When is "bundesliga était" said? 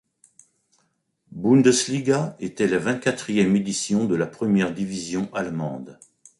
1.31-2.65